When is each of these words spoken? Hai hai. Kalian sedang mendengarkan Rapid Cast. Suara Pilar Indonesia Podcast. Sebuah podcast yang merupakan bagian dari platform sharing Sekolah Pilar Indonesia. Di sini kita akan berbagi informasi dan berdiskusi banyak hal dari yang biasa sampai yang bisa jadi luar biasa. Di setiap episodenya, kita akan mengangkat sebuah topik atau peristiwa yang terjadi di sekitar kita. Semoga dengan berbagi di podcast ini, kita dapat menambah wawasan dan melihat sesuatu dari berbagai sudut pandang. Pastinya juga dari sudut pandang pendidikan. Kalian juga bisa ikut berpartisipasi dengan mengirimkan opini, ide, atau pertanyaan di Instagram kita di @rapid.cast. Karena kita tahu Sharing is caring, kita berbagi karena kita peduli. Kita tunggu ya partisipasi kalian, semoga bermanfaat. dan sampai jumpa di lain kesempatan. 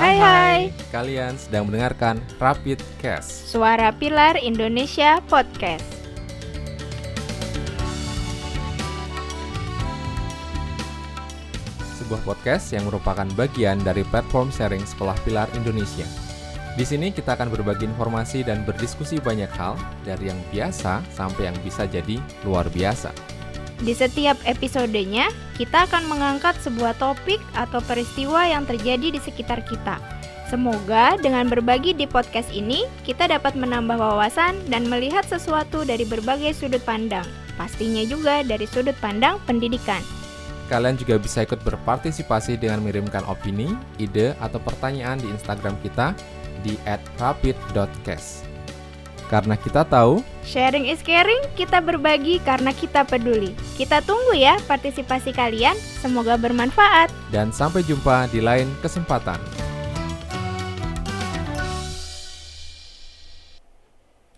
Hai 0.00 0.16
hai. 0.16 0.60
Kalian 0.88 1.36
sedang 1.36 1.68
mendengarkan 1.68 2.24
Rapid 2.40 2.80
Cast. 3.04 3.52
Suara 3.52 3.92
Pilar 3.92 4.32
Indonesia 4.40 5.20
Podcast. 5.28 5.84
Sebuah 12.00 12.24
podcast 12.24 12.72
yang 12.72 12.88
merupakan 12.88 13.28
bagian 13.36 13.76
dari 13.84 14.00
platform 14.08 14.48
sharing 14.48 14.88
Sekolah 14.88 15.20
Pilar 15.20 15.52
Indonesia. 15.52 16.08
Di 16.80 16.84
sini 16.88 17.12
kita 17.12 17.36
akan 17.36 17.52
berbagi 17.52 17.84
informasi 17.84 18.40
dan 18.40 18.64
berdiskusi 18.64 19.20
banyak 19.20 19.52
hal 19.52 19.76
dari 20.08 20.32
yang 20.32 20.40
biasa 20.48 21.04
sampai 21.12 21.52
yang 21.52 21.56
bisa 21.60 21.84
jadi 21.84 22.16
luar 22.48 22.72
biasa. 22.72 23.39
Di 23.80 23.96
setiap 23.96 24.36
episodenya, 24.44 25.32
kita 25.56 25.88
akan 25.88 26.04
mengangkat 26.04 26.52
sebuah 26.60 27.00
topik 27.00 27.40
atau 27.56 27.80
peristiwa 27.80 28.44
yang 28.44 28.68
terjadi 28.68 29.16
di 29.16 29.20
sekitar 29.20 29.64
kita. 29.64 29.96
Semoga 30.52 31.16
dengan 31.16 31.48
berbagi 31.48 31.96
di 31.96 32.04
podcast 32.04 32.52
ini, 32.52 32.84
kita 33.08 33.30
dapat 33.30 33.56
menambah 33.56 33.96
wawasan 33.96 34.58
dan 34.68 34.84
melihat 34.84 35.24
sesuatu 35.24 35.86
dari 35.86 36.04
berbagai 36.04 36.52
sudut 36.52 36.82
pandang. 36.84 37.24
Pastinya 37.56 38.04
juga 38.04 38.44
dari 38.44 38.68
sudut 38.68 38.96
pandang 39.00 39.40
pendidikan. 39.48 40.04
Kalian 40.68 41.00
juga 41.00 41.16
bisa 41.16 41.46
ikut 41.48 41.64
berpartisipasi 41.64 42.60
dengan 42.60 42.84
mengirimkan 42.84 43.24
opini, 43.30 43.72
ide, 43.96 44.36
atau 44.44 44.60
pertanyaan 44.60 45.16
di 45.16 45.30
Instagram 45.32 45.78
kita 45.80 46.12
di 46.60 46.76
@rapid.cast. 47.16 48.44
Karena 49.30 49.54
kita 49.54 49.86
tahu 49.86 50.20
Sharing 50.50 50.90
is 50.90 50.98
caring, 51.06 51.38
kita 51.54 51.78
berbagi 51.78 52.42
karena 52.42 52.74
kita 52.74 53.06
peduli. 53.06 53.54
Kita 53.78 54.02
tunggu 54.02 54.34
ya 54.34 54.58
partisipasi 54.66 55.30
kalian, 55.30 55.78
semoga 55.78 56.34
bermanfaat. 56.34 57.14
dan 57.30 57.54
sampai 57.54 57.86
jumpa 57.86 58.26
di 58.34 58.42
lain 58.42 58.66
kesempatan. 58.82 59.38